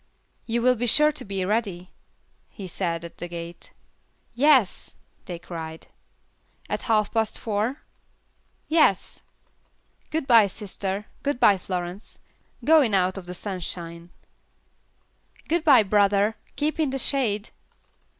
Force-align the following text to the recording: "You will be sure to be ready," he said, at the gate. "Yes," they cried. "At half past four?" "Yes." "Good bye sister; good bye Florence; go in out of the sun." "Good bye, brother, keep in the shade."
"You 0.47 0.63
will 0.63 0.73
be 0.73 0.87
sure 0.87 1.11
to 1.11 1.23
be 1.23 1.45
ready," 1.45 1.91
he 2.49 2.67
said, 2.67 3.05
at 3.05 3.19
the 3.19 3.27
gate. 3.27 3.71
"Yes," 4.33 4.95
they 5.25 5.37
cried. 5.37 5.85
"At 6.67 6.81
half 6.89 7.11
past 7.13 7.37
four?" 7.37 7.83
"Yes." 8.67 9.21
"Good 10.09 10.25
bye 10.25 10.47
sister; 10.47 11.05
good 11.21 11.39
bye 11.39 11.59
Florence; 11.59 12.17
go 12.65 12.81
in 12.81 12.95
out 12.95 13.19
of 13.19 13.27
the 13.27 13.35
sun." 13.35 14.09
"Good 15.47 15.63
bye, 15.63 15.83
brother, 15.83 16.35
keep 16.55 16.79
in 16.79 16.89
the 16.89 16.97
shade." 16.97 17.51